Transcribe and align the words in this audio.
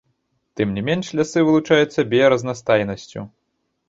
Тым 0.59 0.69
не 0.77 0.83
менш, 0.87 1.11
лясы 1.19 1.43
вылучаюцца 1.49 2.05
біяразнастайнасцю. 2.13 3.27